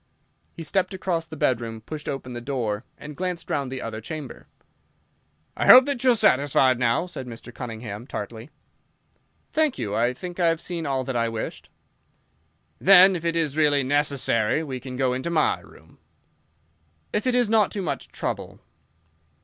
He 0.55 0.63
stepped 0.63 0.95
across 0.95 1.27
the 1.27 1.35
bedroom, 1.37 1.79
pushed 1.81 2.09
open 2.09 2.33
the 2.33 2.41
door, 2.41 2.83
and 2.97 3.15
glanced 3.15 3.51
round 3.51 3.71
the 3.71 3.83
other 3.83 4.01
chamber. 4.01 4.47
"I 5.55 5.67
hope 5.67 5.85
that 5.85 6.03
you 6.03 6.09
are 6.13 6.15
satisfied 6.15 6.79
now?" 6.79 7.05
said 7.05 7.27
Mr. 7.27 7.53
Cunningham, 7.53 8.07
tartly. 8.07 8.49
"Thank 9.53 9.77
you, 9.77 9.93
I 9.93 10.15
think 10.15 10.39
I 10.39 10.47
have 10.47 10.59
seen 10.59 10.87
all 10.87 11.03
that 11.03 11.15
I 11.15 11.29
wished." 11.29 11.69
"Then 12.79 13.15
if 13.15 13.23
it 13.23 13.35
is 13.35 13.55
really 13.55 13.83
necessary 13.83 14.63
we 14.63 14.79
can 14.79 14.97
go 14.97 15.13
into 15.13 15.29
my 15.29 15.59
room." 15.59 15.99
"If 17.13 17.27
it 17.27 17.35
is 17.35 17.47
not 17.47 17.69
too 17.69 17.83
much 17.83 18.07
trouble." 18.07 18.59